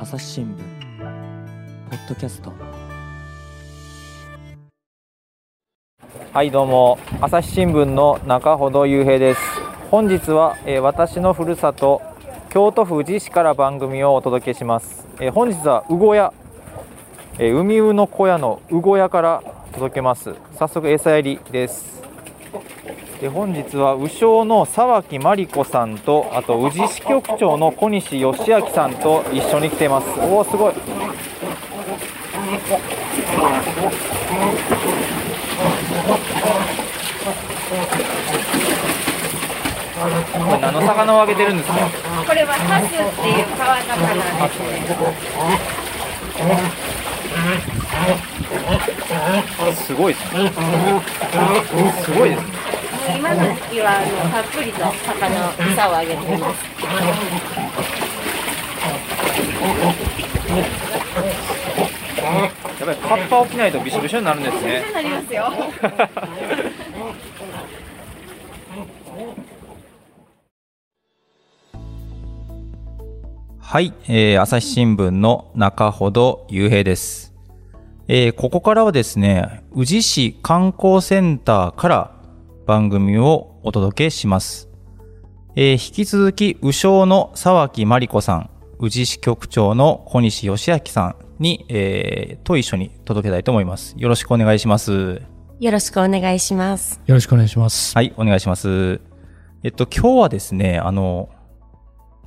[0.00, 0.58] 朝日新聞
[1.88, 2.52] ポッドキャスト。
[6.32, 6.98] はいどうも。
[7.20, 9.40] 朝日新聞の中ほど雄平です。
[9.92, 12.02] 本日は、えー私のふるさと
[12.48, 16.34] 京都府宇治市から番組をお届けします、えー本日は魚小屋、
[17.38, 19.42] えー海魚の小屋の魚小屋から
[19.72, 20.34] 届けます。
[20.58, 22.02] 早速餌やりです。
[23.20, 30.08] で本日は鵜匠の沢木真理子さんとあと宇治市局長の小西義明さんと一緒に来ています。
[30.20, 30.72] おおすごい。
[30.72, 30.80] こ
[40.54, 41.74] れ何の魚をあげてるんですか？
[42.26, 44.32] これはハスっていう川魚です
[49.68, 49.74] ね。
[49.74, 50.50] すごいですね。
[52.02, 52.59] すごいですね
[53.16, 56.64] 今の時期はあのたっぷりと魚を餌をあげています。
[62.80, 65.52] やっぱりカッパ起きないとびしょびしょになるんですねなりますよ。
[73.58, 77.32] はい、えー朝日新聞の中ほど雄平です、
[78.08, 82.19] えーここからはですね宇治市観光センターから
[82.70, 84.68] 番組をお届けします、
[85.56, 95.20] えー引き続き鵜匠の沢木真理子さん宇治市局長の小西義明さんに、えーと一緒に届けたいと思いますよろしくお願いします
[95.58, 97.00] よろしくお願いします。
[97.06, 97.94] よろしくお願いします。
[97.94, 99.00] はい、お願いします。
[99.62, 101.28] えっと、今日はですね、あの、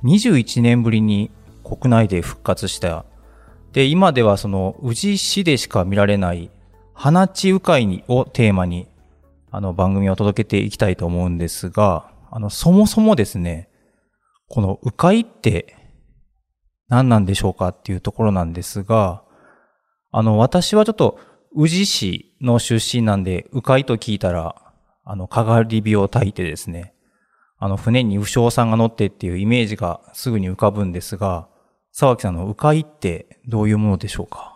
[0.04, 1.32] 21年ぶりに
[1.64, 3.04] 国内で復活した、
[3.72, 6.50] で、今ではその、宇治市でしか見られない、
[6.92, 8.86] 花地鵜飼にをテーマに、
[9.56, 13.68] あの、番組を届けていきたいと思うんですが、あの、そもそもですね、
[14.48, 15.76] この鵜飼って
[16.88, 19.22] 何なんでしょうかっていうところなんですが、
[20.10, 21.20] あの、私はちょっと、
[21.54, 24.56] 宇治市の出身なんで、鵜飼と聞いたら、
[25.04, 26.92] あの、かがり火を焚いてですね、
[27.58, 31.48] あの、船に鵜匠さんが乗ってっていうイメージがすぐに浮かぶんですが、
[31.92, 34.53] 沢木さんの鵜飼ってどういうものでしょうか？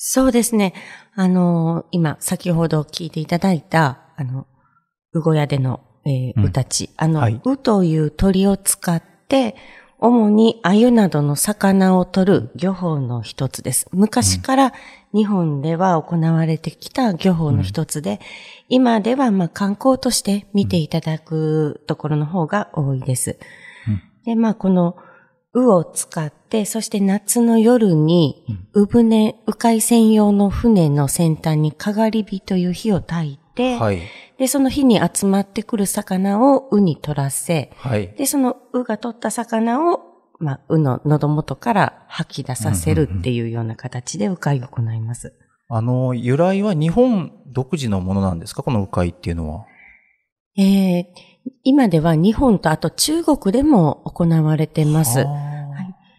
[0.00, 0.74] そうですね。
[1.16, 4.46] あの今、先ほど聞いていただいた、あの、
[5.12, 6.90] うご屋での、えーうんうたち。
[6.96, 9.56] あの、はいうという鳥を使って、
[9.98, 13.88] 主に鮎などの魚を取る漁法の一つです。
[13.90, 14.72] 昔から
[15.12, 18.20] 日本では行われてきた漁法の一つで、
[18.68, 23.36] 今ではまあ観光として見ていただくところの方が多いです。
[23.88, 24.96] うんで、まあこの、
[25.54, 28.44] 鵜を使って、そして夏の夜に、
[28.74, 34.00] 鵜船、鵜飼専用の船の先端にかがり火という火を焚いて、はい。
[34.38, 38.08] で、その火に集まってくる魚を鵜に取らせ、はい。
[38.16, 40.00] で、その鵜が取った魚を、
[40.38, 45.34] まあ、鵜の喉元から吐き出させるっていうような形で鵜飼いを行います。
[45.68, 48.62] あの、由来は日本独自のものなんですか？
[48.62, 49.64] この鵜飼っていうのは。
[50.58, 51.04] えー
[51.64, 55.20] 今では日本とあと中国でも行われてます。
[55.20, 55.26] は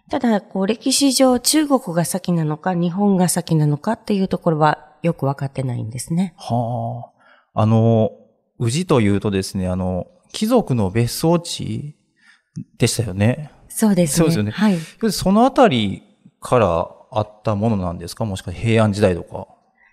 [0.09, 6.33] ただ、こう、歴史上中国が先なのか、日本が先なのかっていうところはよくわかってないんですね。
[6.37, 6.53] あ。
[6.55, 7.11] は
[7.53, 7.61] あ。
[7.61, 8.11] あの、
[8.57, 11.95] 宇治というとですね、あの、貴族の別荘地
[12.79, 13.51] でしたよね。
[13.67, 14.17] そうですね。
[14.17, 14.77] そうですよねはい。
[15.11, 16.01] そのあたり
[16.41, 18.25] からあったものなんですか？
[18.25, 19.47] もしくは平安時代とか。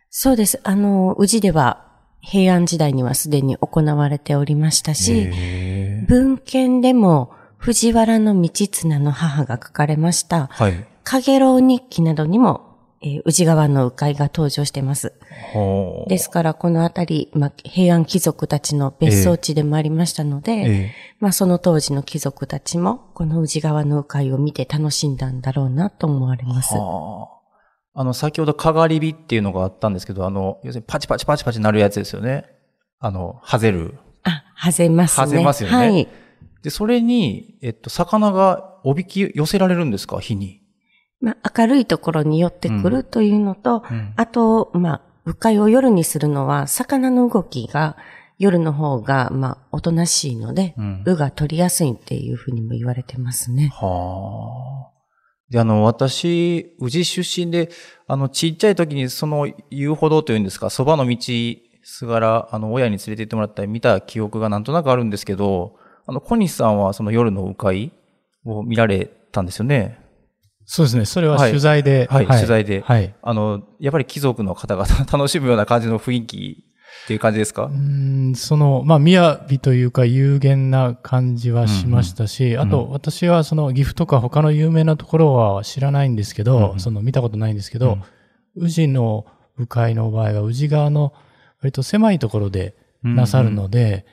[0.08, 0.60] そうです。
[0.64, 1.85] あの、宇治では
[2.28, 5.30] 平安時代にはすでに行われておりましたし、
[6.08, 10.86] 文献でも藤原道綱の母が書かれました、はい。
[11.04, 15.12] 影楼日記などにも、えー宇治川の鵜飼が登場してます。
[15.54, 26.74] はあですから、このあたり、まあ、平安貴族たちの別荘地でもありましたので、ええまあ、その当時の貴族たちも、この宇治川の鵜飼を見て楽しんだんだろうなと思われます。
[26.74, 27.35] は
[27.96, 28.00] あ。
[28.00, 32.44] あの、先ほど、かがり火っていうのがあったんですけど、あの、要するにパチパチパチパチなるやつですよね。
[32.98, 33.98] あの、はぜる。
[34.22, 35.20] あ、はぜますね。
[35.22, 36.08] はぜますよねはい。
[36.62, 40.18] で、それに、えっと、魚がおびき寄せられるんですか？
[40.20, 40.60] 火に。
[41.20, 47.96] まあ、明るいところに寄ってくうんるというのと、うんあと、まあ、鵜飼を夜にするのは、魚の動きが
[48.38, 53.70] 夜の方が、まあ、おとなしいので、うん鵜が取りやすいっていうふうにも言われてますね。
[53.72, 54.95] はあ。
[55.50, 57.70] で、あの、私、宇治出身で、
[58.08, 61.16] あの、ちっちゃい時にその遊歩道というんですか、そばの道
[61.82, 65.76] すがら、あの、親に連れて行ってもらったり見た記憶がなんとなくあるんですけど、
[66.06, 67.92] あの、小西さんはその夜の鵜飼
[68.44, 70.00] を見られたんですよね。
[70.64, 71.04] そうですね。
[71.04, 72.08] それははい取材で。
[72.10, 73.14] はい取材ではい。
[73.22, 76.64] あの、やっぱり貴族の方々 楽しむような感じの雰囲気
[77.04, 77.66] っていう感じですか？
[77.66, 87.98] うんその、まあ、雅というか有限な感じはしましたし、んあと、私はその岐阜とか他の有名なところは知らないんですけど、うんその見たことないんですけど、
[88.56, 89.26] 宇治の
[89.58, 91.12] 鵜飼の場合は宇治側の
[91.60, 94.04] 割と狭いところでなさるので、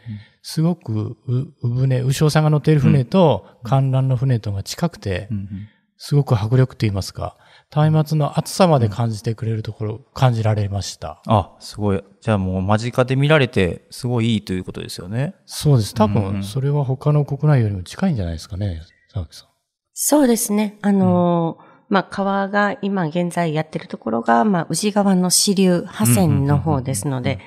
[0.41, 5.47] すごくう、う船、鵜匠さんが乗っている船と観覧の船とが近くて、うんうん。
[5.95, 7.38] すごく迫力と言いますか、
[7.75, 11.21] 松明の厚さまで感じてくれるところ、感じられました。
[11.27, 12.03] あ、すごい。
[12.21, 15.35] じゃあもう間近で見られて、すごいいいということですよね。
[15.45, 15.93] そうです。
[15.93, 19.47] 多うん分、それは他の国内よりも近いんじゃないですかね、佐々木さん。
[19.93, 20.77] そうですね。
[20.81, 27.37] あのーまあ、川が今現在やってるところが、まあ、宇治川の支流、河川の方ですので、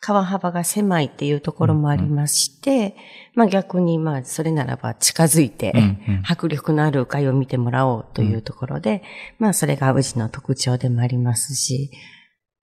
[0.00, 2.94] 川幅が狭いっていうところもありまして、
[3.34, 5.72] まあ逆にまあそれならば近づいて、
[6.24, 9.02] 迫力のある鵜飼を見てもらおうというところで、
[9.38, 11.90] まあそれが宇治の特徴でもありますし、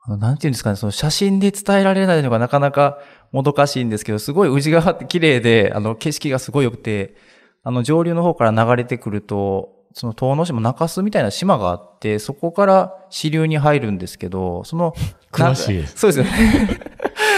[0.06, 3.00] あのなんていうんですかね、その写真で伝えられないのがなかなか
[3.32, 7.16] もどかしいんですけど、すごい宇治川って綺麗で、あの景色がすごい良くて、
[7.64, 14.94] あの上流の方から流れてくると、その遠野島中洲みたいな島があって、そこから支流に入るんですけど、その、
[15.32, 15.98] 詳しいです。
[15.98, 16.80] そうですよね。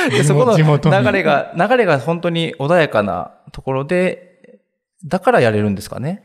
[0.10, 4.62] で、そこの流れが、流れが本当に穏やかなところで、
[5.06, 6.24] だからやれるんですかね？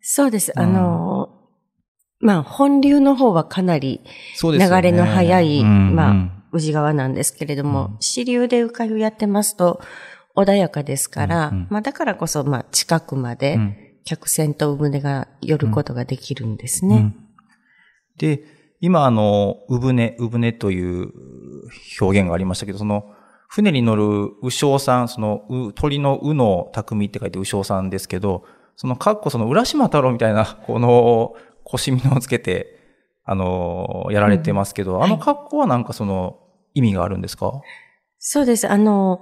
[0.00, 0.52] そうです。
[0.54, 1.42] うんあのー
[2.24, 4.00] まあ本流の方はかなり
[4.36, 4.82] そうですよね。
[4.82, 9.80] 流れの速い、うんまあうん宇治川なんですけれども、うん支流で鵜飼をやってますと
[10.36, 16.96] 穏やかですから、うんうんまあだからこそまあ近くまでうん客船と鵜舟が寄ることができるんですね。
[16.96, 17.16] うん
[18.18, 18.44] で、
[18.80, 21.12] 今あの、産船、産船という
[22.00, 23.04] 表現がありましたけど、その、
[23.54, 28.44] 船に乗る鵜匠さん、その、う鳥の鵜の匠って書いて鵜匠さんですけど、
[28.76, 32.78] その、かっこその、浦島太郎みたいな、 この、腰みのをつけて、
[33.24, 35.04] あの、やられてますけど、ん。
[35.04, 36.38] あの格好はなんかその、
[36.72, 37.60] 意味があるんですか？
[38.18, 38.66] そうです。
[38.66, 39.20] あの、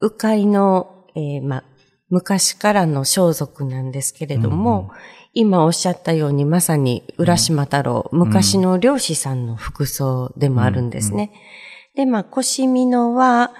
[0.00, 1.64] 鵜飼の、えーまあ、
[2.10, 4.90] 昔からの装束なんですけれども、うんうん
[5.34, 11.30] 今おっしゃったようにまさに浦島太郎、昔の漁師さんの服装でもあるんですね。
[11.94, 13.52] で、まあ、腰美濃は、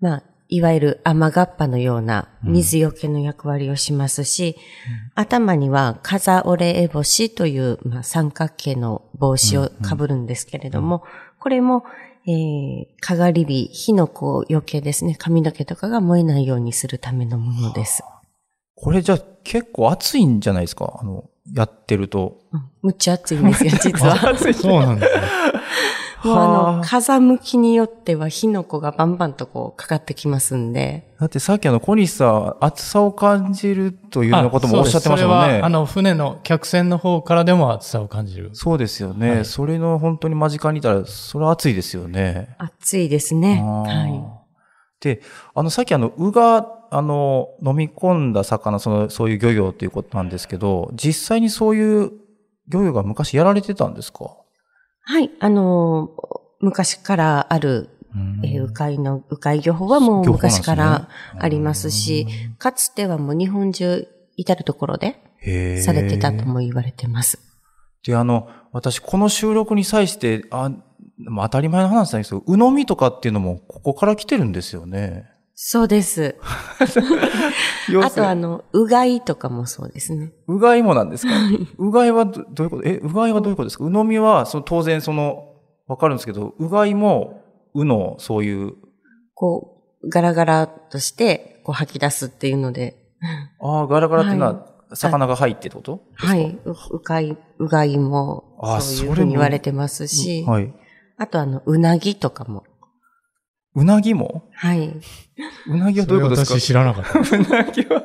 [0.00, 4.56] まあ、いわゆる雨がっぱのような水よけの役割をしますし、
[5.14, 11.02] 頭には風折れえぼしという、まあ、三角形の帽子をかぶるんですけれども、
[11.40, 11.84] これも、
[12.28, 18.02] えー、かがり火、火のこう余計ですね、髪の毛とかが燃えないようにするためのものです。
[18.76, 20.98] これじゃあ結構暑いんじゃないですか？
[21.00, 21.24] あの、
[21.54, 22.38] やってると。
[22.52, 24.14] うんむっちゃ暑いんですよ、 実は。
[24.30, 25.20] 暑いそうなんですね。
[26.26, 35.44] もうあはあの、風向きによっては火の粉がバンバンとこうかかってきますんで、だってさっきあの、小西さん、暑さを感じるというようなこともおっしゃってましたもんね。
[35.44, 38.50] あそうですそれは、あの、船の客船の方からでも暑さを感じる。
[38.52, 39.30] そうですよね。
[39.30, 42.54] はいそれの本当に間近にいたら、それは暑いですよね。
[42.58, 43.62] 暑いですね。
[43.62, 44.22] はい。
[45.00, 45.20] で、
[45.54, 52.12] あの、さっきあの、鵜が、あの、飲み込んだ魚、その、そういう漁業ということなんですけど、実際にそういう
[52.68, 54.36] 漁業が昔やられてたんですか？
[55.08, 57.90] はい、あのー昔からある、
[58.42, 61.08] えー、鵜飼の、鵜飼漁法はもう昔から
[61.38, 62.26] ありますし、
[62.58, 65.20] かつてはもう日本中至るところで
[65.82, 67.38] されてたとも言われてます。
[68.04, 70.70] で、あの、私、この収録に際して、あ
[71.40, 75.30] 当たり前の話なんですけど、鵜呑みとかっていうのも、ここから来てるんですよね。
[75.58, 76.36] そうです。
[78.04, 80.32] あとあの、うがいとかもそうですね。
[80.46, 81.32] うがいもなんですか？
[81.78, 82.84] うがいはどどういうこと？
[82.86, 83.84] え、うがいはどういうことですか？
[83.84, 85.54] うのみは、その当然その、
[85.88, 87.42] わかるんですけど、うがいも、
[87.74, 88.74] うの、そういう、
[89.34, 92.96] こう、ガラガラとして、こう吐き出すっていうので、
[93.60, 96.02] ああ、ガラガラっていうのはは、魚が入ってってこと？
[96.16, 100.70] はい、ううがい、うがいも、あそういうふうに言われてますし、はい。
[101.16, 102.64] あとあの、うなぎとかも、
[103.76, 104.48] うなぎも？
[104.54, 104.92] はい。
[105.68, 106.58] うなぎはどういうことですか？
[106.58, 107.18] 私知らなかった。
[107.18, 108.04] うなぎは、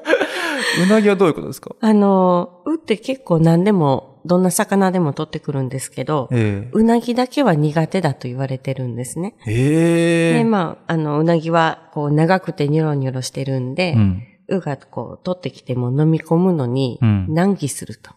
[0.86, 1.76] うなぎはどういうことですか？
[1.80, 9.34] あの、うって結構何でも、どんな魚でも取ってくるんですけど、えうなぎだけは苦手だと言われてるんですね。
[9.48, 14.24] えええで、まあ、あの、うなぎは、こう、長くてニョロニョロしてるんで、うん。
[14.50, 18.12] うがこう、取ってきても飲み込むのにうん、難儀すると。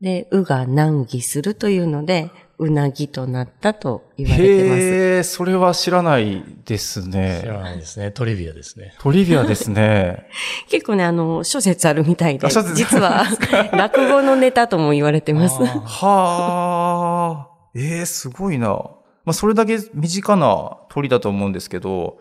[0.00, 4.80] で、うが難儀するというので、うなぎとなったと言われてます。
[4.80, 7.42] へえ、それは知らないです知ね。
[7.44, 8.10] らないですね。
[8.12, 8.94] トリビアですね。
[9.00, 10.28] トリビアですね。
[10.70, 13.24] 結構ね、あの、諸説あるみたいで、あ諸説実は、
[13.76, 15.56] 落語のネタとも言われてます。
[15.62, 17.54] あはあ。
[17.74, 18.68] ええすごいな。
[18.68, 22.18] まあ、それだけ身近な鳥だと思うんですけど、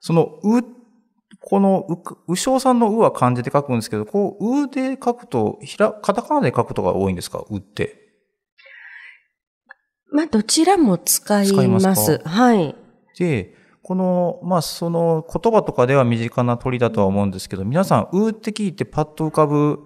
[0.00, 0.62] その、う、
[1.40, 7.44] この、う、うしょうさんのうは漢字で書くんですけど、こう、うで書くと、ひら、カタカナで書くことが多いんですか？
[7.50, 8.05] うって。
[10.12, 11.78] まあ、どちらも使いま。
[11.80, 12.28] ますすか？
[12.28, 12.74] はい。
[13.18, 19.80] で、この、まあ、その言葉とかでは身近な鳥だとは思うんですけど、皆さん、うーって聞いてパッと浮かぶ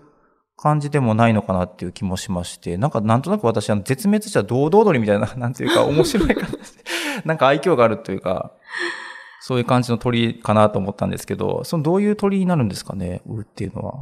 [0.57, 6.57] 感じでもないのかなっていう気もしまして、なんかなんとなく私、あの、絶滅した堂々鳥みたいな、 なんていうか、面白い感じ。
[7.25, 8.53] なんか愛嬌があるというか、
[9.43, 13.95] そういう感じの鳥かなと思ったんですけど、そのどういう鳥になるんですかね、うーっていうのは。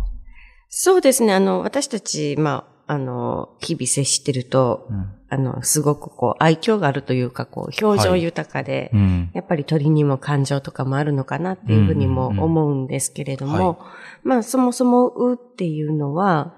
[0.69, 1.33] そうですね。
[1.33, 5.15] あの、私たち、まあ、あの、日々接してると、うん。
[5.31, 9.31] あの、すごくこう、愛嬌があるというか、こう、表情豊かで、うん。
[9.35, 13.79] やっぱり鳥にも感情とかもあるのかなっていうふうにも思うんですけれども、は
[14.23, 16.55] まあそもそもうっていうのは、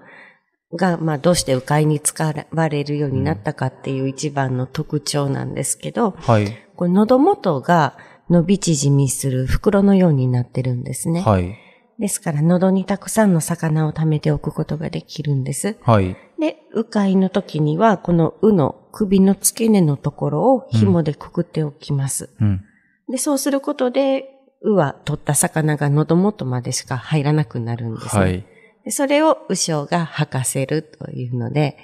[0.73, 6.47] が、まあどうして迂回に使われるようになったかっていう一番の特徴なんですけど、はい。
[6.77, 7.97] こう喉元が
[8.29, 11.19] 伸び縮みする袋のようになってるんですね。
[11.19, 11.57] はい。
[12.01, 15.77] ですから喉にたくさんの魚を貯めておくことができるんです。
[15.83, 16.17] はい。
[16.39, 22.31] で、迂回の時には、このうの首の付け根のところを紐でくくっておきます。
[22.41, 22.65] うん。
[23.07, 24.31] で、そうすることで、
[24.63, 28.21] うは取った魚が喉元までしか入らなくなるんですね。
[28.21, 28.45] はい。
[28.83, 31.77] でそれをうしょうが吐かせるというので、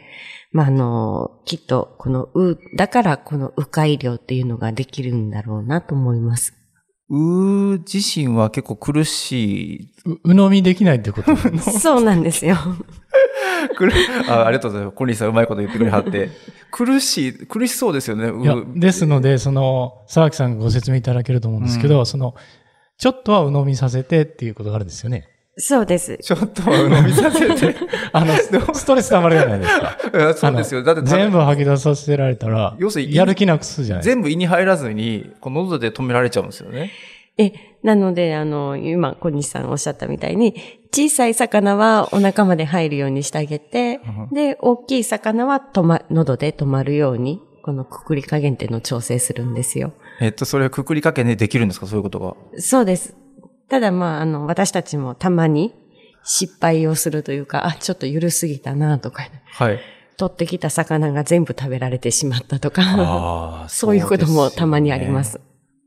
[0.52, 6.56] まあ、あの、きっとこのう、だからこの迂回量っていうのができるんだろうなと思います。
[7.10, 9.90] うー自身は結構苦しい。
[10.06, 11.36] う、鵜呑みできないってこと？
[11.80, 12.58] そうなんですよ。
[13.78, 13.90] 苦
[14.30, 14.96] あありがとうございます。
[14.96, 16.30] コリーさんうまいこと言ってくれはって。
[16.72, 18.30] 苦しい、苦しそうですよね。
[18.30, 22.36] ういや、ですので、その、沢木さんがご説明いただけると思うんですけど、その、
[22.98, 25.28] ちょっとは鵜呑みさせてっていうことがあるんですよね。
[25.60, 26.18] そうです。
[26.22, 27.76] ちょっとは飲みさせて。
[28.14, 29.98] あの、ストレス溜まるじゃないですか。
[30.36, 30.84] そうですよ。
[30.84, 34.16] だって全部吐き出させられたら、要するにやる気なくすじゃないですか。
[34.16, 36.92] 全部胃に入らずに、この喉で止められちゃうんですよね。
[37.40, 40.56] え、なので、あの、今、小西さんおっしゃったみたいに、
[40.92, 44.00] 小さい魚はお腹まで入るようにしてあげて、
[44.32, 49.94] で、大きい魚は止ま、喉で止まるように、このくくり加減っていうのを調整するんですよ。
[50.22, 51.86] えっと、それはくくりかけでできるんですか？
[51.86, 52.36] そういうことが。
[52.60, 53.16] そうです。
[53.70, 55.74] ただまあ、あの、私たちもたまに
[56.24, 59.80] 失敗をするというか、あ、ちょっと緩すぎたなとか、はい。
[60.18, 65.24] 取ってきた魚が全部食べられてしまったとか、ああ、 そういうこともたまにありま。
[65.24, 65.40] す。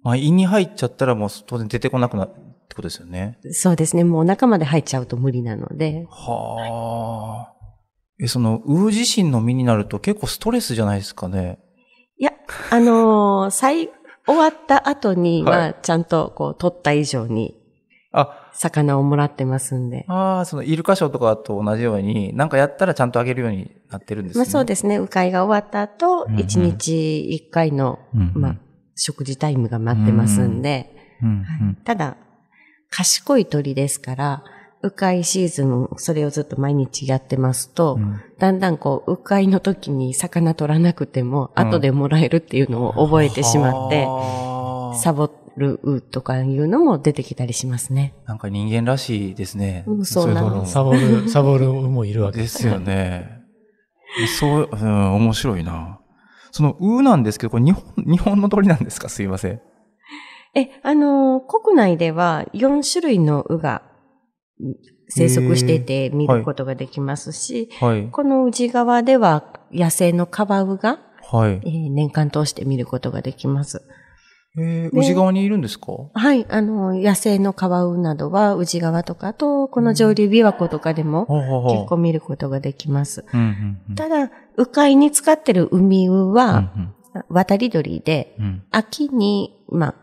[0.02, 2.32] まあ、胃に入っちゃったらもう当然出てこなくなるっ
[2.68, 3.38] てことですよね。
[3.50, 4.04] そうですね。
[4.04, 6.06] もうお腹まで入っちゃうと無理なので。
[6.08, 7.60] はあ。
[8.22, 11.58] え、その、ウー自身の身になると結構ストレスじゃないですかね。
[12.18, 12.32] いや、
[12.70, 13.90] あのー最、
[14.26, 17.59] 終わった後に、はいまあ、ちゃんとこう、取った以上に、
[18.12, 20.04] あ、魚をもらってますんで。
[20.08, 24.44] ああ、その、イルカショーとかと同じように、なんかやったらちゃんとあげるようになってるんですね。
[24.44, 24.98] まあそうですね。
[24.98, 28.42] 迂回が終わった後うんうん、一日一回の、うんうん。
[28.42, 28.56] まあ、
[28.96, 30.90] 食事タイムが待ってますんで、
[31.22, 31.78] うんうん。
[31.84, 32.16] ただ、
[32.90, 34.44] 賢い鳥ですから、
[34.82, 38.20] 迂回シーズン、それをずっと毎日やってますと、うん。
[38.38, 44.96] だんだんこう、迂回の時に魚取らなくても、うん後でもらえるっていうのを覚えてしまって、はあ。
[44.96, 48.14] サボるとかいうのも出てきたりしますね。
[48.26, 49.84] なんか人間らしいですね。
[49.86, 52.58] うんそうなんですサボる、サボるもいるわけでです。
[52.58, 53.42] すよね。
[54.40, 56.00] そう、うん、面白いな。
[56.50, 59.08] その、うなんですけど、これ日本、日本の鳥なんですか？
[59.08, 59.60] すいません。
[60.56, 63.82] え、あのー国内では4種類のウが
[64.58, 64.74] うん
[65.12, 68.08] 生息していて見ることができますし、はい。
[68.10, 70.98] この宇治川では野生のカバウが、
[71.32, 71.68] はいえ。
[71.68, 73.82] ー年間通して見ることができます。
[74.58, 75.92] えー、宇治川にいるんですか？
[76.12, 81.26] はい、あの、野生のカワウなどは宇治川とかあと、この上流琵琶湖とかでも
[81.70, 83.24] 結構見ることができます。
[83.32, 83.94] うんうんうん。
[83.94, 86.94] ただ、迂回に使ってる海ウは、うん
[87.28, 89.94] 渡り鳥で、うんうん秋に、まあ、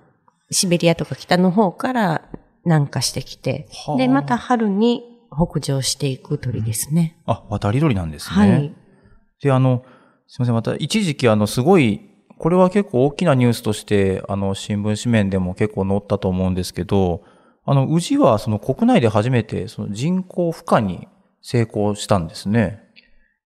[0.51, 2.21] シベリアとか北の方から
[2.65, 7.17] 南下してきては、あで、また春に北上していく鳥ですね。
[7.25, 8.51] あ、渡り鳥なんですね。
[8.51, 8.75] はい。
[9.41, 9.83] で、あの、
[10.27, 12.01] すいません、また一時期あの、すごい、
[12.37, 17.23] これは結構大きなニュースとして、あの、新聞紙面でも結構載ったと思うんですけど、
[17.65, 21.07] あの、宇治はその国内で初めてその人工孵化に
[21.41, 22.83] 成功したんですね。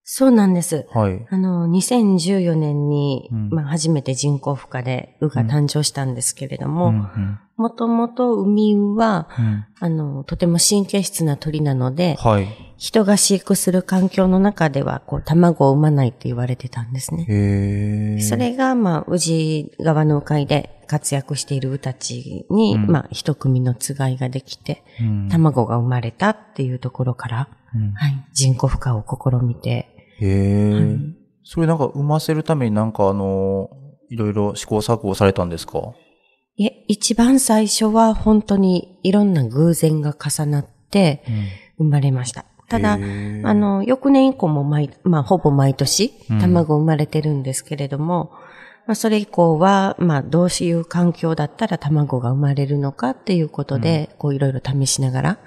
[0.05, 0.87] そうなんです。
[0.91, 1.25] はい。
[1.31, 12.49] あの、2014年に、うんまあ、初めて人工孵化でウが誕生したんですけれどうんも、うんもともと海ウは、うんあの、とても神経質な鳥なので、はい。
[12.81, 17.27] 人が飼育する環境の中では、こう、卵を産まないって言われてたんですね。
[17.29, 18.21] へえ。
[18.23, 22.87] それが、まあ、宇治川の鵜飼で活躍しているウたちに、うん。
[22.87, 27.93] まあ、一組のつがいができて、うん、卵が生まれたっていうところから、うん。
[27.93, 29.69] はい、人工孵化を試みて、
[30.19, 30.99] へえ、はい。
[31.45, 33.69] それなんか産ませるためになんかあの、
[34.09, 35.93] いろいろ試行錯誤されたんですか？
[36.57, 41.23] いえ、一番最初は本当にいろんな偶然が重なって
[41.77, 42.47] 生まれました。
[42.71, 42.97] ただ、あ
[43.55, 48.31] の、翌年以降も毎、まあ、ほぼ毎年うん、卵生まれてるんですけれども、
[48.87, 55.39] まあ、それ以降は、まあ、どういう環境だったら卵が生まれるのかっていうことで、こういろいろ試しながら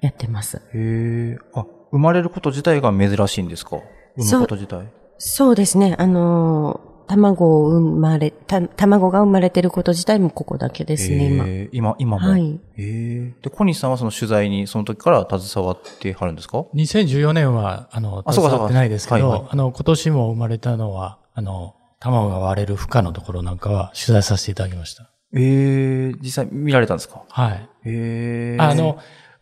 [0.00, 0.56] やってます。
[0.56, 1.38] へえ。
[1.54, 3.76] あ、生まれること自体が珍しいんですか？
[4.16, 4.88] 産むこと自体。
[5.18, 5.94] そうですね。
[5.98, 11.44] あのー卵を生まれ、た、卵が生まれてること自体もここだけですね、今。
[11.44, 12.28] へー今、今も。
[12.30, 12.52] はい。
[12.52, 13.34] へえ。
[13.42, 25.10] で、小西さんはその取材にその時から携わってはるんですか？2014年は、あの、携わってないですけど、はいはいあの、今年も生まれたのは、あの、卵が割れる負荷のところなんかは取材させていただきました。
[25.34, 27.24] ええ、実際見られたんですか？
[27.28, 27.68] はい。
[27.84, 28.56] へえ。
[28.58, 28.98] あの、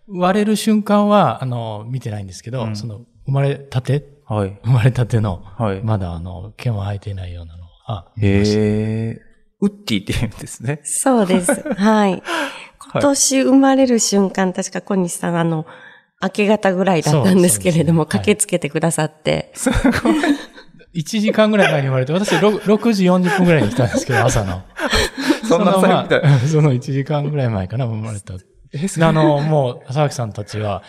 [0.09, 4.59] 割れる瞬間は、あの、見てないんですけど、うんその、生まれたてはい。
[4.63, 5.83] 生まれたての、はい。
[5.83, 9.23] まだあの、毛も生えていないようなのは、見ましたへえ。
[9.61, 10.81] ウッディって言うんですね。
[10.85, 11.63] そうです。
[11.77, 12.23] はい。
[12.93, 15.67] 今年生まれる瞬間、確か小西さん、あの、
[16.23, 19.53] 明け方ぐらいだったんですけれども、ね駆けつけてくださって、
[20.95, 24.63] 1時間ぐらい前に生まれて、私 6, 6時40分ぐらいに来たんですけど、朝の。
[25.49, 28.35] そんなの最後みたいまあその1時間ぐらい前かな、生まれた。
[28.37, 30.83] であの、もう、浅脇さんたちは、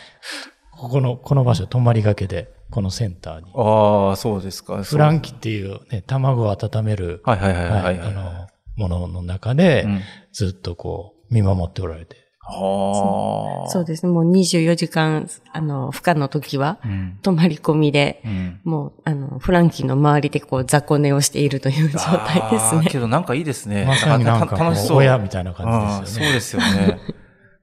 [0.72, 3.52] ここの、この場所、泊まりがけで、このセンターに。
[3.56, 4.84] ああ、そうですか。
[4.84, 8.00] フランキっていうね、卵を温める、はいはいはいはいは、はいい。
[8.00, 12.16] あの、ものの中で、うんずっとこう、見守っておられて。
[12.42, 13.70] はあ。
[13.70, 17.20] そうですね、もう24時間、あの、負荷の時は、うん。
[17.22, 18.62] 泊まり込みで、うん。
[18.64, 22.86] もう、あの、フランキーの周りでこう、雑魚寝をしているという状態ですね。
[22.88, 23.86] けどなんかいいですね。
[23.86, 24.98] まさになんか楽しそう。
[24.98, 27.00] 親みたいな感じですよねうんそうですよね。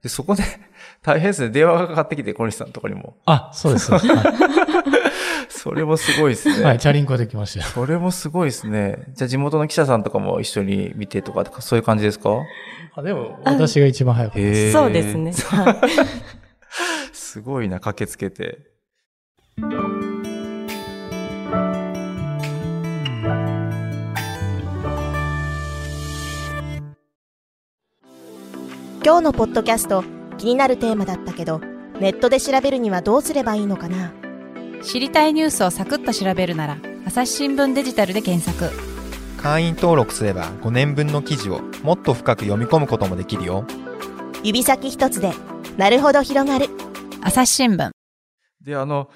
[0.03, 0.43] で、そこで、
[1.01, 1.49] 大変ですね。
[1.49, 3.15] 電話がかかってきて、小西さんのところにも。
[3.25, 3.91] あ、そうです。
[3.91, 4.01] は い
[5.67, 6.63] それもすごいですね。
[6.63, 7.65] はい、チャリンコで来ましたよ。
[7.65, 9.03] それもすごいですね。
[9.13, 12.29] じゃあ地元の記者さんとかも一緒に見てとか、そういう感じですか？
[12.95, 14.71] あでも、私が一番早かったです。
[14.71, 15.33] そうですね。
[15.33, 15.75] はい
[17.11, 18.59] すごいな、駆けつけて。
[29.03, 30.03] 今日のポッドキャスト
[30.37, 31.59] 気になるテーマだったけど
[31.99, 34.13] ネットで調べるにはどうすればいいのかな？
[34.83, 38.71] 知りたいニュースをサクッと調べるなら朝日新聞デジタルで検索。
[39.37, 43.65] 会員登録すれば5年分の記事をもっと深く読み込むこともできるよ。
[44.43, 45.31] 指先一つで
[45.77, 46.67] なるほど広がる。
[47.21, 47.91] 朝日新聞。
[48.61, 49.09] で、あの、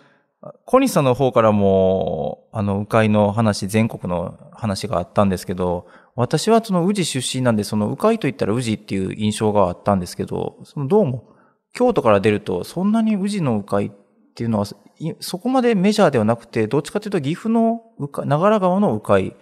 [0.66, 11.30] 小西さんの方からも、あの、鵜飼の話、全国の話があったんですけど、私はその宇治出身なんで、その鵜飼といったら宇治っていう印象があったんですけど、そのどうも、
[11.74, 14.01] 京都から出ると、そんなに宇治の鵜飼って
[14.44, 14.66] いうのは、
[15.00, 17.82] いそこまでメジャーではなくて、どっちかというと岐阜の
[18.26, 19.36] 長良川の鵜飼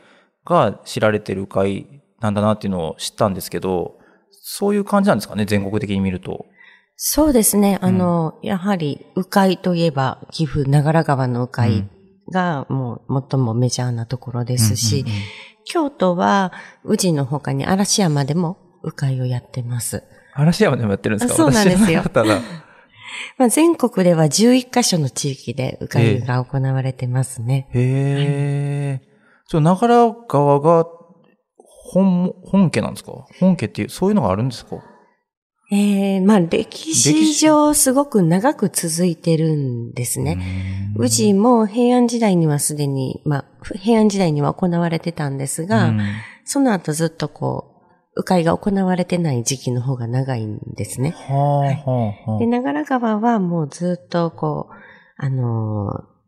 [0.45, 3.97] が知られてる鵜飼なんだなっていうのを知ったんですけど、
[4.32, 6.45] そういう感じなんですかね、全国的に見ると。
[6.95, 7.78] そうですね。
[7.82, 11.84] あの、やはり、鵜飼といえば、岐阜、長良川の鵜飼
[12.32, 15.19] が、もう、最もメジャーなところですし、うんうんうん
[15.71, 16.52] 京都は、
[16.84, 20.04] 宇治の他に嵐山でも鵜飼をやってます。
[20.34, 21.34] 嵐山でもやってるんですか？
[21.34, 22.02] あそうなんですよ
[23.38, 27.67] まあ、全国では11カ所の地域で鵜飼が行われてますね。
[27.74, 29.08] へえ。
[29.45, 30.86] そう、長良川が
[31.91, 33.26] 本、本家なんですか？
[33.39, 34.78] 本家っていう、そういうのがあるんですか？
[35.72, 40.39] ええまあ、歴史上すごく長く続いてるんですね。
[40.98, 43.45] 宇治も平安時代にはすでに、まあ、
[43.78, 46.00] 平安時代には行われてたんですが、うん
[46.52, 47.79] その後ずっとこう、
[48.19, 51.12] 鵜飼が行われてない時期の方が長いんですね。
[51.12, 51.34] は
[51.86, 54.73] あ、はあ、はで、長良川はもうずっとこう、
[55.17, 56.19] あのー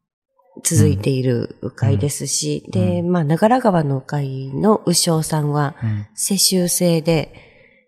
[0.66, 5.76] 続いている鵜飼ですし、んで、まあ、長良川の鵜飼の鵜匠さんは、
[6.14, 7.34] 世襲制で、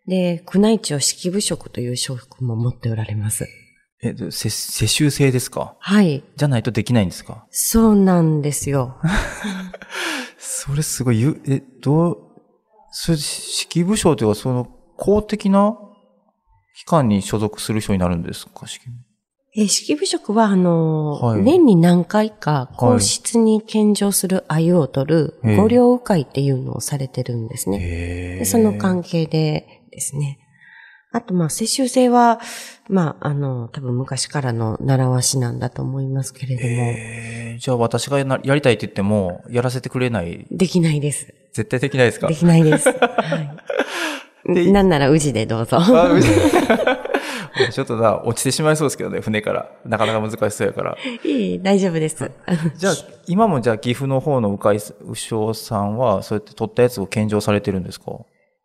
[0.07, 3.47] で、宮内庁式部職という職も持っておられます。
[4.01, 5.75] え、世襲制ですか？
[5.79, 6.23] はい。
[6.37, 7.45] じゃないとできないんですか？
[7.51, 8.95] そうなんですよ。
[10.39, 12.17] それすごい、ゆえ、どう、
[12.95, 14.65] それ、式部省というか、その、
[14.97, 15.75] 公的な
[16.77, 18.67] 機関に所属する人になるんですか？
[18.67, 18.93] 式部。
[19.55, 21.41] えー式部職は、あのーはい。
[21.41, 28.43] 年に何回か皇室に献上する鮎を取るええ御領鵜飼っていうのをされてるんですね。
[28.45, 30.39] その関係でですね。
[31.11, 32.39] あと、まあ、世襲制は、
[32.89, 38.25] まあ、あの、多分昔からの習わしなんだと思いますけれども、えー、じゃあ私がや
[38.55, 41.31] りたいって言っても、やらせてくれない、できないです。
[41.53, 42.27] 絶対できないですか？
[42.27, 42.89] できないです。
[42.91, 42.95] は
[44.49, 44.53] い。
[44.53, 45.77] でなんなら宇治でどうぞ。
[45.79, 46.09] あ
[47.71, 49.69] ちょっとな、落ちてしまいそうですけどね、船から。
[49.85, 50.97] なかなか難しそうやから。
[51.23, 52.29] いい、大丈夫です。
[52.75, 52.93] じゃあ、
[53.27, 58.05] 今もじゃあ岐阜の方の鵜飼鵜匠さんは、そうやって取ったやつを献上されてるんですか？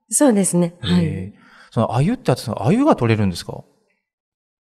[0.08, 0.74] そうですね。
[0.80, 1.34] はい。
[1.70, 3.62] その、鮎ってやつ、鮎が取れるんですか？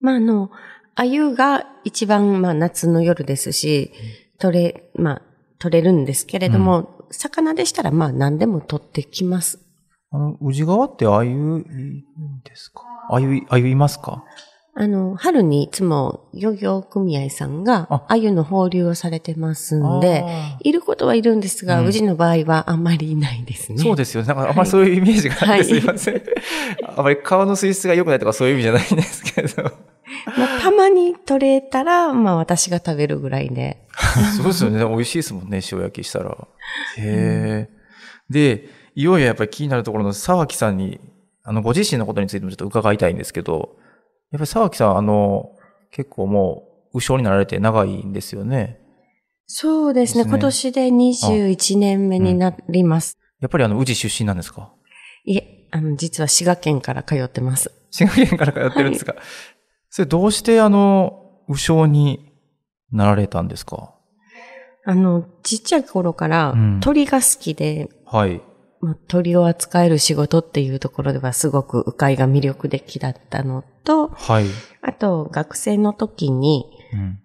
[0.01, 0.51] まあ、あの、
[0.97, 3.93] 鮎が一番、まあ、夏の夜ですし、
[4.39, 5.23] 取れ、まあ、
[5.59, 9.61] 取れるんですけれども、魚でしたらまあ何でも取ってきます。
[10.11, 12.05] あの、宇治川ってあゆいるん
[12.45, 12.83] ですか？
[13.11, 14.25] あゆい、あゆいますか？
[14.77, 23.79] あの、春にいつも漁業組合さんがあ、鮎の放流をされてますんで、あいることはいるんですが、うん宇治の場合はあんまりいないですね。
[23.79, 24.29] ーそうですよね。
[24.29, 26.23] なんかあんまりそういうイメージがあってはいすいません。
[26.97, 29.73] あまり川の水質が良くないとかそういう意味じゃないんですけど。
[30.27, 33.87] まあ、たまに取れたら、まあ私が食べるぐらいで。
[34.37, 34.85] そうですよね。
[34.85, 36.31] 美味しいですもんね、塩焼きしたら。
[36.97, 37.69] へえ。
[38.31, 41.01] で、いよいよやっぱり気になるところの沢木さんに、
[41.43, 43.77] あの、ご自身のことについてもちょっと伺いたいんですけど、
[44.31, 45.51] やっぱり沢木さん、あの、
[45.91, 48.79] 結構もう、右将になられて長いんですよね。
[49.47, 50.25] そうですね。
[50.25, 53.19] ですね今年で21年目になります。
[53.41, 54.73] やっぱりあの、宇治出身なんですか？
[55.25, 57.71] いえ、あの、実は滋賀県から通ってます。
[57.91, 59.15] 滋賀県から通ってるんですか、
[59.97, 62.33] それどうしてあの、右将に
[62.91, 63.95] なられたんですか？
[64.85, 68.43] あの、ちっちゃい頃からうん鳥が好きで、はい。
[68.81, 74.47] まあ鳥を扱える仕事っていうところではすごく鵜飼が魅力的だったのと、はい。
[74.83, 77.21] あと学生の時にうん。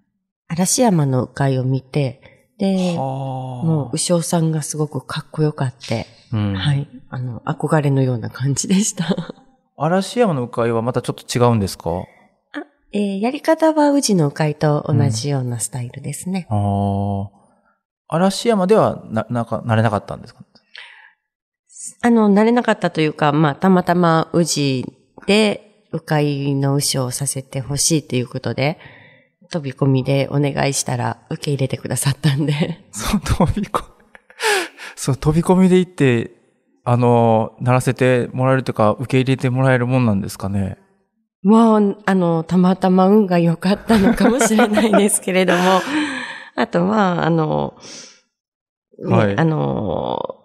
[0.47, 2.21] 嵐山の鵜飼を見て、
[2.60, 3.65] で、はあ。
[3.65, 6.53] もう、牛尾さんがすごくかっこよかって、うん。
[6.53, 6.88] はい。
[7.10, 9.05] あの、憧れのような感じでした。
[9.75, 12.03] 嵐山の鵜飼はまたちょっと違うんですか？
[12.91, 16.47] えーやり方は宇治の鵜飼と同じようなスタイルですね。
[16.49, 17.30] ああ。
[18.08, 20.43] 嵐山ではな、なんか、なれなかったんですか？
[22.02, 24.86] あの、慣れなかったというか、まあ、たまたま宇治
[25.28, 28.80] で鵜飼の牛をさせてほしいということで、
[29.52, 32.54] 飛び込みでお願いしたら受け入れてくださったんで。
[32.91, 33.88] そう、飛び込み、
[34.95, 36.32] そう、飛び込みで行って、
[36.84, 40.78] あの、ならせてもらえるというか、受け入れてもらえるもんなんですかね？
[41.43, 45.82] もう、あの、たまたま運が良かったのかもしれないですけれども、
[46.56, 47.75] あとは、あの、
[48.99, 50.36] ねはいあの、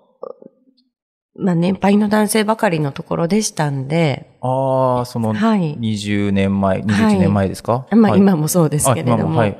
[1.36, 5.76] まあ、年配の男性ばかりのところでしたんで、ああ、その、はい。
[5.78, 9.58] 20年前、21年前ですか、まあ、はい今もそうですけれども、はい。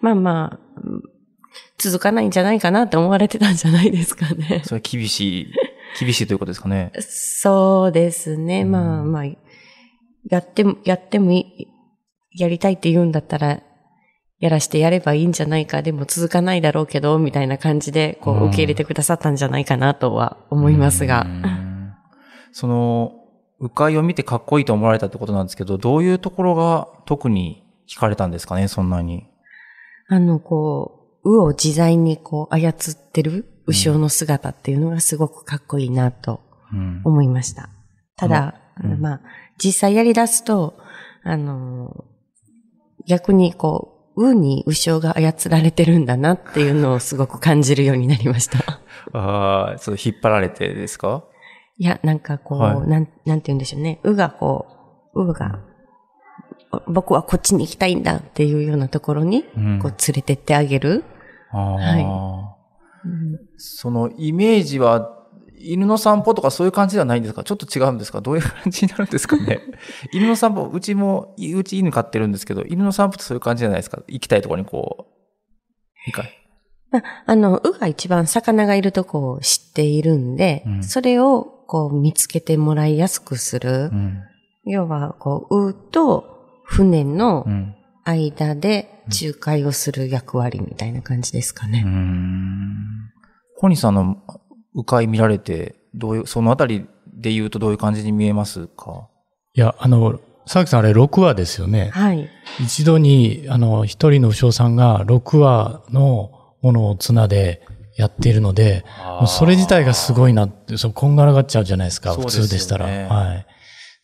[0.00, 1.02] まあまあ、うん
[1.80, 4.62] 続かないんじゃないかなって思われてたんじゃないですかね。
[4.64, 5.52] それは厳しい、
[5.98, 6.92] 厳しいということですかね。
[7.00, 8.62] そうですね。
[8.62, 9.24] うんまあまあ、
[10.28, 11.66] やっても、やってもいい、
[12.38, 13.60] やりたいって言うんだったら、
[14.38, 21.28] やらしてやればいいんじゃないか、でも続かないだろうけど、みたいな感じで、こうんう、受け入れてくださったんじゃないかなとは思いますがう。
[21.28, 21.94] ん
[22.52, 23.12] その、
[23.60, 29.26] 迂回を見てかっこいいと思われたってことなんですけど、どういうところが特に惹かれたんですかね、そんなに。
[30.08, 36.40] あの、こう、羽を自在にこう、操ってる牛尾の姿っていうのがすごくかっこいいなと
[36.72, 37.68] うん思いました。
[38.16, 39.20] ただ、あのうんまあ、
[39.62, 40.78] 実際やり出すと、
[41.22, 42.04] あの、
[43.06, 48.80] 逆にこう、ウに牛尾が操られてるんだなっていうのをすごく感じるようになりました。
[49.18, 51.24] ああ、そう、引っ張られてですか？
[51.78, 54.00] いや、なんかこう、はいなん、なんて言うんでしょうね。
[54.02, 54.66] ウがこ
[55.14, 55.60] う、ウが、
[56.86, 61.04] 僕はこっちに行きたいんだっていうようなところに、うんこう連れてってあげる。
[61.52, 62.56] ああ、は
[63.56, 65.16] そのイメージは、
[65.60, 67.44] 犬の散歩とかそういう感じではないんですか？
[67.44, 68.20] ちょっと違うんですか？
[68.20, 69.60] どういう感じになるんですかね？
[70.12, 74.02] 犬の散歩、うちも、うち犬飼ってるんですけど、犬の散歩ってそういう感じじゃないですか？
[74.08, 76.30] 行きたいところにこう、行かい。
[76.90, 83.90] まあ、あの、ウが一番魚がいるとこを知っているんで、うんそれをこう見つけてもらいやすくする。
[83.92, 84.18] うん。
[84.64, 87.76] 要は、こう、ウと船のうん。
[88.02, 91.82] 間で仲介をする役割みたいな感じですかね。
[91.86, 92.86] うーん。
[93.58, 94.16] コニーさんの
[94.74, 99.08] 迂回見られて、どういう、そのあたりで言うとどういう感じに見えますか？
[99.54, 101.90] いや、あの、佐々木さんあれ6話ですよね。
[101.92, 102.28] はい。
[102.60, 106.30] 一度に、あの、一人の武将さんが6話の
[106.62, 108.84] ものを綱でやっているので、
[109.20, 112.86] もうそれ自体がすごいなって、そう、こんがらがっちゃうじゃないですか、すよね通でしたら。
[112.86, 113.46] はい。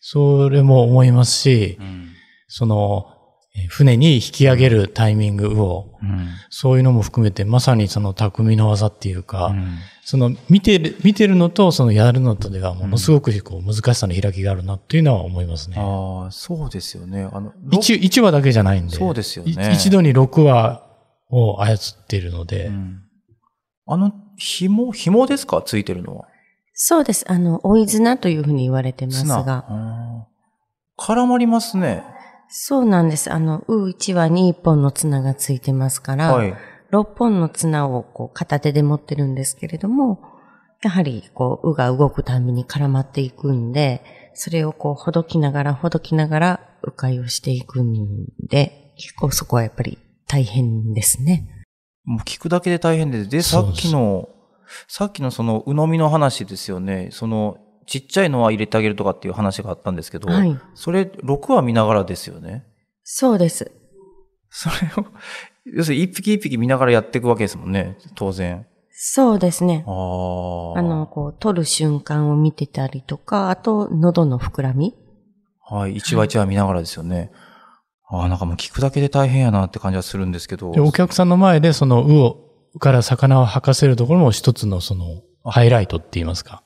[0.00, 2.08] それも思いますしう、ん。
[2.48, 3.15] その、え
[3.68, 6.28] 船に引き上げるタイミングを、うん。
[6.50, 15.74] そういうのも含めて、まさにその匠の技っていうか、うんその見てる、見てるのとそのやるのとではものすごくこう難しさの開きがあるなっていうのは思いますね。
[15.80, 17.28] ああ、そうですよね。
[17.32, 18.94] あの、一一話だけじゃないんで。
[18.94, 20.86] そうですよねい一度に6話
[21.28, 23.02] を操っているので、うん
[23.88, 25.60] あの、紐、紐ですか？
[25.60, 26.28] ついてるのは。
[26.72, 27.24] そうです。
[27.28, 29.64] あの、追い綱というふうに言われてます綱が。
[30.96, 32.04] 絡まりますね。
[32.48, 33.32] そうなんです。
[33.32, 36.54] あの、ウ1羽に1本の綱がついてますから、はい。
[36.92, 40.20] 6本の綱をこう片手で持ってるんですけれども、
[40.82, 44.02] やはりこう、ウが動くたびに絡まっていくんで、
[44.34, 51.64] それをこう、ほどきながらほどきながら、迂回をしていくんで、結構そこはやっぱり大変ですね。
[52.04, 54.28] もう聞くだけで大変で、で、さっきの、
[54.88, 57.08] さっきのその、鵜呑みの話ですよね。
[57.10, 60.58] その、ちっちゃいのは入れてあげるとかっていう話があったんですけど、はい。
[60.74, 62.64] それ、6話見ながらですよね？
[63.04, 63.70] そうです。
[64.50, 65.06] それを、
[65.66, 68.66] 要するに一匹一匹見ながらやっていくわけですもんね、当然。
[68.90, 69.84] そうですね。
[69.86, 70.78] ああ。
[70.78, 74.94] あの、こう、取る瞬間を見てたりとか、あと、喉の膨らみ。
[75.68, 77.30] はい、一話一話見ながらですよね。
[78.08, 80.72] ああ、なんかもう聞くだけで大変やなって感じはするんですけど。
[80.72, 86.62] で、お客さんの前でその魚を、から魚を吐かせるところも一つのその、ハイライトって言いますか。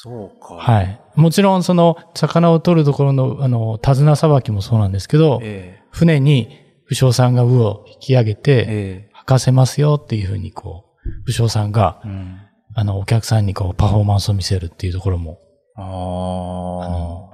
[0.00, 0.54] そうか。
[0.54, 1.00] はい。
[1.16, 6.50] もちろんその、魚を取るところの、あの、手綱さばきもそうなんですけど、え船に、
[6.88, 12.38] 武将さんが魚を引き上げえて、え吐かせますよっていうふうにこう、武将さんが、えうん。
[12.76, 15.40] あの、お客さんにこう、パフォーマンスを見せるっていうところも、
[15.74, 17.30] あの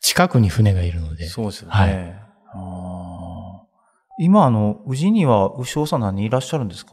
[0.00, 1.14] 近くに船がいるのあ。
[1.16, 1.74] で、そうですよね。
[1.74, 2.14] はい。
[4.20, 6.92] 今、あの、宇治には、牛尾さん何人いらっしゃるんですか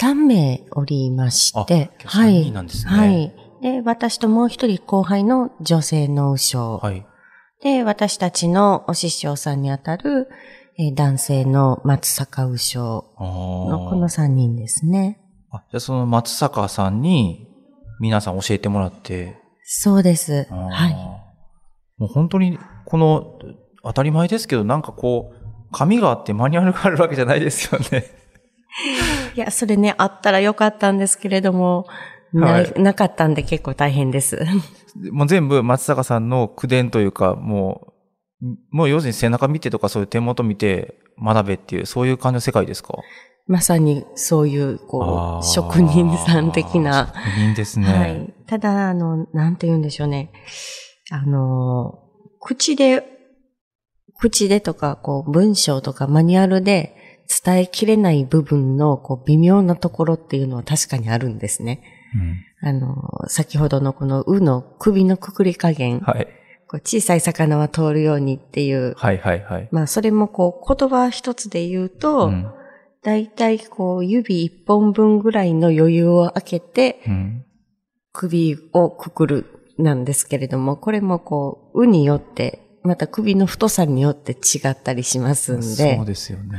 [0.00, 3.45] ？3名おりまして、あ三人なんですねはい。
[3.60, 6.78] で、私ともう一人後輩の女性の牛将。
[6.78, 7.06] はい。
[7.62, 10.28] で、私たちのお師匠さんにあたる、
[10.78, 13.14] えー男性の松坂牛将。
[13.18, 15.20] のこの3人ですね。
[15.50, 17.48] あじゃあその松坂さんに
[17.98, 19.38] 皆さん教えてもらって。
[19.64, 20.46] そうです。
[20.50, 20.94] はい。
[21.98, 23.38] もう本当に、この、
[23.82, 28.04] 当たり前ですけど、なんかこう、紙があってマニュアルがあるわけじゃないですよね。
[29.34, 31.92] いや、それね、あったらよかったんですけれども、な
[32.32, 34.44] はいなかったんで結構大変です。
[35.12, 37.92] もう全部松坂さんの口伝というか、も
[38.42, 42.94] う、もう要するに背中見てとかそういう手元見て学べっていう、そういう感じの世界ですか？
[43.48, 47.12] まさにそういう、こう、職人さん的な。
[47.14, 47.86] 職人ですね。
[47.86, 48.34] はい。
[48.48, 50.32] ただ、あの、なんて言うんでしょうね。
[51.12, 51.94] あの、
[52.40, 53.04] 口で、
[54.18, 61.82] 口でとか、こう、文章とかマニュアルで伝えきれない部分の、こう、微妙なところっていうのは確かにあるんですね。
[62.62, 66.26] あの、先ほどのこの、うの首のくくり加減、はい。
[66.68, 69.68] こう小さい魚は通るようにっていう、はいはいはい。
[69.70, 72.52] まあ、それもこう、言葉一つで言うと、うん。
[73.02, 77.44] だいたいこう、指一本分ぐらいの余裕を空けて、うん。
[78.12, 79.46] 首をくくる
[79.78, 86.58] なんですけれども、これもこう、うによって、また首の太さによって違ったりしますんで、そうですよね。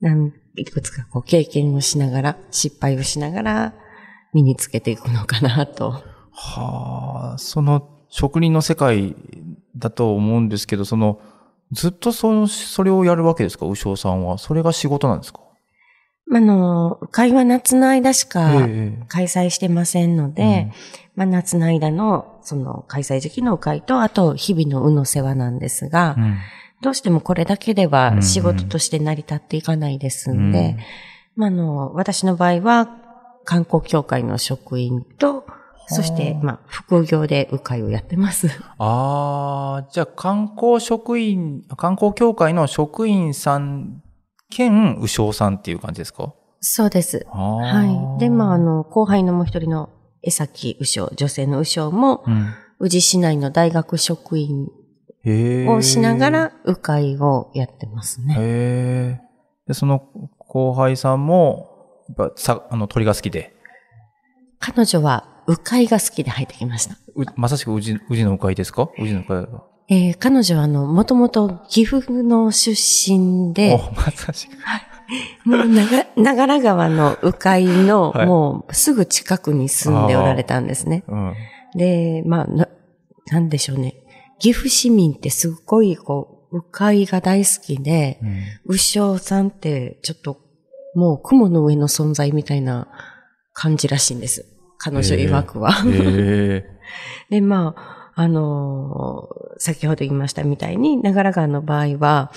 [0.00, 3.74] なんいくつかこう経験をしながら、失敗をしながら、
[4.34, 6.02] 身につけていくのかなと。
[6.32, 9.14] はあ、その職人の世界
[9.76, 11.20] だと思うんですけど、その、
[11.72, 14.38] ずっとその、それをやるわけですか、牛尾さんは。
[14.38, 15.40] それが仕事なんですか？
[16.32, 20.70] あの、会話夏の間しかええ開催してませんので、
[21.16, 26.36] まあ夏の間のその開催時期の会と、あと日々のうの世話なんですが、うん。
[26.80, 27.92] どうしてもこれだけでうんうん。
[28.16, 30.76] は仕事として成り立っていかないですんで、
[31.36, 31.42] うん。
[31.42, 32.88] まあ、あの、私の場合は
[33.44, 35.46] 観光協会の職員と、
[35.86, 38.48] そして、まあ、副業で鵜飼をやってます。
[38.78, 44.02] ああ、じゃあ観光職員、観光協会の職員さん
[44.50, 46.32] 兼牛尾さんっていう感じですか？
[46.60, 47.26] そうです。
[47.30, 48.20] はい。
[48.20, 49.90] で、まあ、あ、の、後輩のもう一人の
[50.22, 52.46] 江崎右将、女性の右将も、うん、
[52.78, 54.68] 宇治市内の大学職員。
[55.26, 58.34] をしながら、鵜飼をやってますね。
[58.38, 59.20] へえ。
[59.66, 60.02] で、その
[60.38, 61.73] 後輩さんも、
[62.16, 63.54] やっぱさ、あの、鳥が好きで、
[64.58, 66.96] 彼女は鵜飼が好きで入ってきました。
[67.16, 68.88] うまさしく宇治、宇治の鵜飼ですか？
[68.98, 69.62] 宇治の鵜飼が。
[69.88, 74.52] えー彼女はあの、もともと岐阜の出身で、お、まさしく。
[75.46, 81.04] もう長、長良川の鵜飼の、はいもうすぐ近くに住んでおられたんですね。
[81.08, 81.34] うん。
[81.76, 82.68] で、まあ、な、
[83.26, 83.96] なんでしょうね。
[84.38, 90.40] 岐阜市民ってすっごいこう、鵜飼が大好きで、うん牛尾さんってちょっと、
[90.94, 92.88] もう雲の上の存在みたいな
[93.52, 94.46] 感じらしいんです。
[94.78, 95.72] 彼女曰くは。
[97.30, 102.32] で、まあ、あのー先ほど言いましたみたいに、長良川の場合は、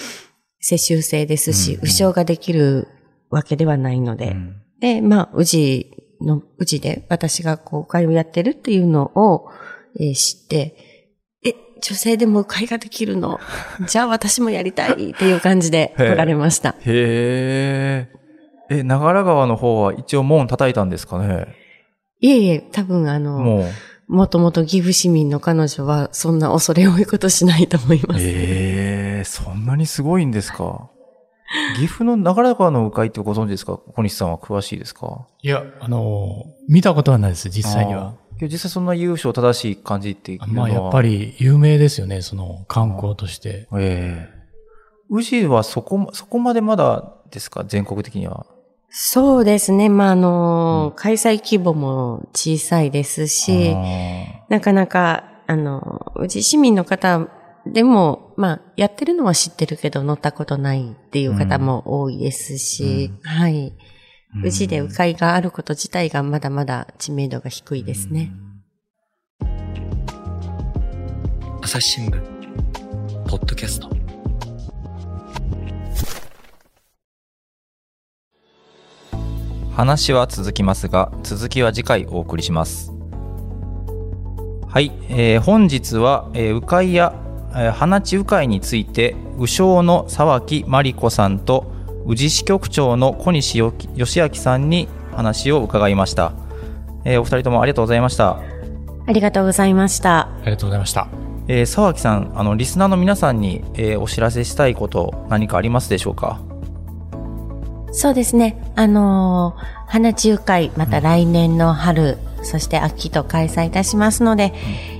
[0.60, 2.88] 世襲制ですし、うんができる
[3.32, 5.92] わけではないので、うんで、まあ、宇治
[6.22, 9.50] の、宇治で私がこう、会をやってるっていうのを、
[10.00, 10.76] えー知って、
[11.44, 13.40] え、女性でも会ができるの？
[13.88, 16.76] じゃあ私もやりたいっていう感じで来られました。
[16.82, 18.10] へえ。
[18.70, 21.48] え、長良川の方は一応門叩いたんですかね？
[22.20, 23.66] いえいえ、多分あの、もう。
[24.10, 28.24] もともと岐阜市民の彼女はそんな恐れ多いことしないと思います。
[28.26, 30.90] ええそんなにすごいんですか？
[31.76, 33.78] 岐阜の長良川の鵜飼ってご存知ですか？
[33.78, 35.28] 小西さんは詳しいですか？
[35.42, 38.16] いや、あの、見たことはないです、実際には。
[38.42, 40.52] 実際そんな優勝正しい感じっていうのは。
[40.54, 41.02] まあ、やっぱ。
[41.02, 43.68] り有名ですよね、その観光として。
[43.78, 44.38] ええ
[45.10, 47.66] 宇治はそこま、そこまでまだですか？
[47.68, 48.46] 全国的には。
[48.90, 49.90] そうですね。
[49.90, 53.76] まあ、あの、開催規模も小さいですし、
[54.50, 57.28] なかなか、あの、うち市民の方
[57.66, 63.74] でも、まあ、やってるのは知ってるけど乗ったことないっていう方も多いですし、はい。
[64.44, 68.32] うちで鵜飼があること自体がまだまだ知名度が低いですね。
[71.62, 72.22] 朝日新聞
[73.28, 73.97] ポッドキャスト
[79.78, 82.92] 話は続きますが、続きは次回お送りします。
[84.68, 87.14] はい、えー本日は、えー、鵜飼や、
[87.52, 91.72] えー花地鵜飼について、鵜匠の沢木真理子さんと、
[92.08, 96.32] 宇治支局長の小西よき義明さんに話を伺いました。
[97.06, 98.40] えーお二人ともありがとうございました。
[99.06, 100.22] ありがとうございました。
[100.22, 101.08] ありがとうございました。
[101.48, 106.42] えー沢木さん、あの、リスナーの皆さんに、えーお知らせしたいこと、何かありますでしょうか？
[107.98, 108.56] そうですね。
[108.76, 114.54] あのー花中会、また来年の春、そして秋と開催いたしますので、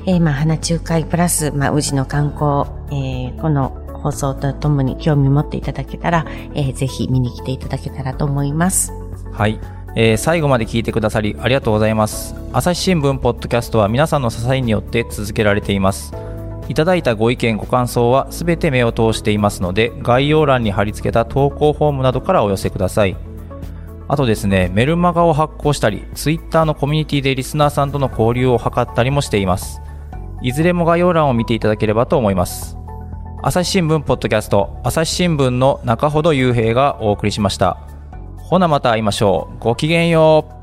[0.08, 3.70] えーまあ、花中会プラス、まあ、宇治の観光、えーこの
[4.02, 8.92] 放送とともに興味持っていただけたら、えーぜひ見に来ていただけたらと思います。
[9.32, 9.60] はい、
[9.96, 16.14] えー最後まで聞いてくださりありがとうございます朝日新聞ポッドキャストは皆さんの支えによって続けられています
[16.70, 23.16] いただいたご意見ご感想はすべて目を通していますので概要欄に貼り付けた投稿フォームなどからお寄せください
[24.08, 29.82] あとですねメルマガを発行したりツイッターのコミュニティでリスナーさんとの交流を図ったりもしています
[30.42, 32.78] いずれも概要欄を見ていただければと思います
[33.44, 37.88] 朝日新聞ポッドキャスト朝日新聞の中ほど雄平がお送りしました
[38.48, 39.60] ほなまた会いましょう。
[39.60, 40.57] ごきげんよう。